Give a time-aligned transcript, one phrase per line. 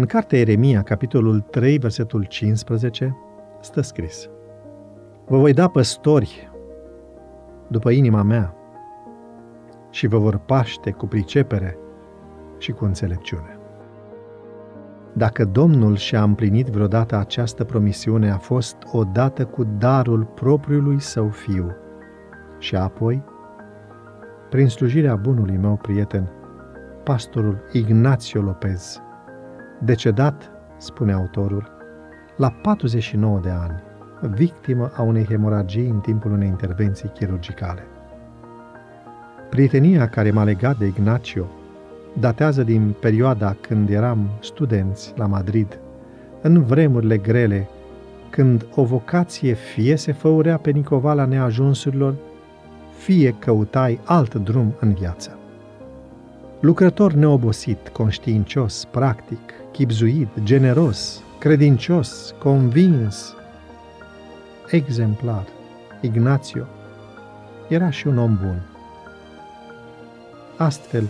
[0.00, 3.16] În cartea Eremia, capitolul 3, versetul 15,
[3.60, 4.28] stă scris
[5.26, 6.50] Vă voi da păstori
[7.68, 8.54] după inima mea
[9.90, 11.78] și vă vor paște cu pricepere
[12.58, 13.58] și cu înțelepciune.
[15.12, 21.76] Dacă Domnul și-a împlinit vreodată această promisiune, a fost odată cu darul propriului său fiu
[22.58, 23.22] și apoi,
[24.50, 26.30] prin slujirea bunului meu prieten,
[27.04, 29.00] pastorul Ignacio Lopez,
[29.84, 31.70] decedat, spune autorul,
[32.36, 33.82] la 49 de ani,
[34.20, 37.82] victimă a unei hemoragii în timpul unei intervenții chirurgicale.
[39.50, 41.46] Prietenia care m-a legat de Ignacio
[42.18, 45.78] datează din perioada când eram studenți la Madrid,
[46.42, 47.68] în vremurile grele,
[48.30, 52.14] când o vocație fie se făurea pe Nicovala neajunsurilor,
[52.96, 55.39] fie căutai alt drum în viață.
[56.60, 63.34] Lucrător neobosit, conștiincios, practic, chipzuit, generos, credincios, convins,
[64.70, 65.44] exemplar,
[66.00, 66.64] Ignacio
[67.68, 68.62] era și un om bun.
[70.56, 71.04] Astfel,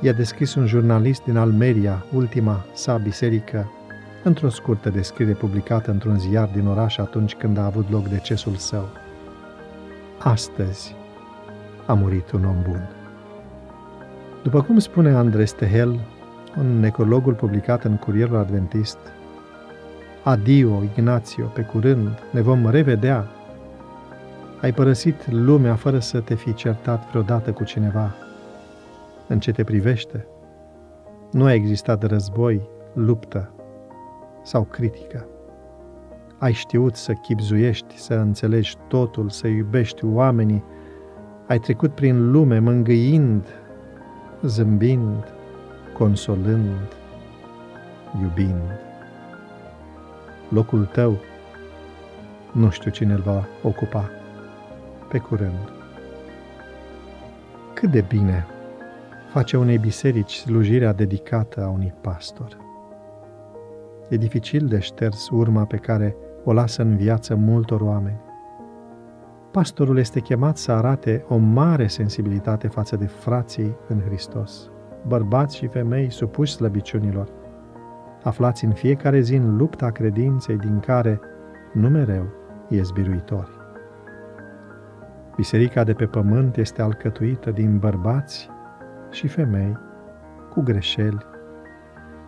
[0.00, 3.70] i-a descris un jurnalist din Almeria, ultima sa biserică,
[4.24, 8.88] într-o scurtă descriere publicată într-un ziar din oraș atunci când a avut loc decesul său.
[10.18, 10.94] Astăzi
[11.86, 12.95] a murit un om bun.
[14.46, 16.00] După cum spune Andres Tehel,
[16.58, 18.98] un necrologul publicat în Curierul Adventist,
[20.24, 23.26] Adio, Ignațio, pe curând, ne vom revedea.
[24.60, 28.14] Ai părăsit lumea fără să te fi certat vreodată cu cineva.
[29.28, 30.26] În ce te privește,
[31.32, 33.50] nu a existat război, luptă
[34.42, 35.26] sau critică.
[36.38, 40.64] Ai știut să chipzuiești, să înțelegi totul, să iubești oamenii,
[41.46, 43.46] ai trecut prin lume mângâind,
[44.46, 45.24] zâmbind,
[45.92, 46.96] consolând,
[48.22, 48.80] iubind.
[50.48, 51.16] Locul tău,
[52.52, 54.10] nu știu cine îl va ocupa.
[55.08, 55.72] Pe curând.
[57.74, 58.46] Cât de bine
[59.32, 62.56] face unei biserici slujirea dedicată a unui pastor.
[64.08, 68.25] E dificil de șters urma pe care o lasă în viață multor oameni.
[69.56, 74.70] Pastorul este chemat să arate o mare sensibilitate față de frații în Hristos
[75.06, 77.28] bărbați și femei supuși slăbiciunilor,
[78.22, 81.20] aflați în fiecare zi în lupta credinței din care,
[81.72, 82.26] nu mereu,
[82.68, 83.50] e zbiruitori.
[85.36, 88.50] Biserica de pe pământ este alcătuită din bărbați
[89.10, 89.78] și femei
[90.50, 91.26] cu greșeli,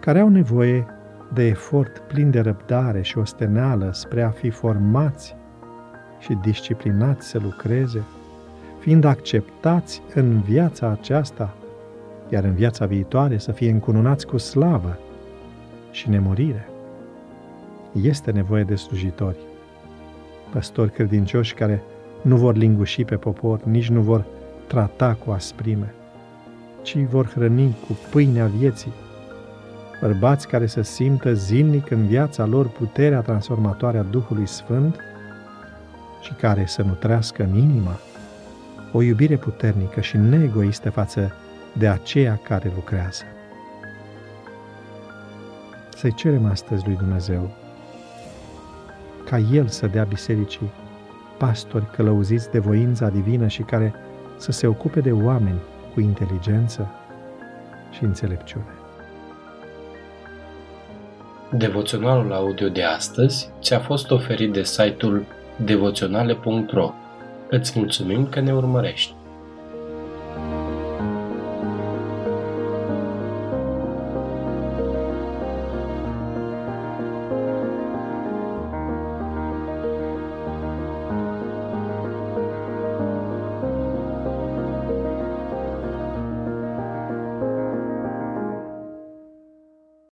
[0.00, 0.86] care au nevoie
[1.32, 5.40] de efort plin de răbdare și osteneală spre a fi formați
[6.22, 8.02] și disciplinați să lucreze,
[8.78, 11.54] fiind acceptați în viața aceasta
[12.32, 14.98] iar în viața viitoare să fie încununați cu slavă
[15.90, 16.68] și nemurire.
[18.02, 19.36] Este nevoie de slujitori,
[20.52, 21.82] păstori credincioși care
[22.22, 24.24] nu vor linguși pe popor, nici nu vor
[24.66, 25.94] trata cu asprime,
[26.82, 28.92] ci vor hrăni cu pâinea vieții,
[30.00, 34.96] bărbați care să simtă zilnic în viața lor puterea transformatoare a Duhului Sfânt
[36.22, 37.98] și care să nutrească în inima
[38.92, 41.34] o iubire puternică și neegoistă față
[41.78, 43.22] de aceea care lucrează.
[45.96, 47.50] Să-i cerem astăzi lui Dumnezeu
[49.24, 50.70] ca El să dea bisericii
[51.38, 53.94] pastori călăuziți de voința divină și care
[54.36, 55.60] să se ocupe de oameni
[55.94, 56.90] cu inteligență
[57.90, 58.72] și înțelepciune.
[61.50, 65.24] Devoționalul audio de astăzi ți-a fost oferit de site-ul
[65.56, 66.90] devoționale.ro.
[67.48, 69.14] Îți mulțumim că ne urmărești!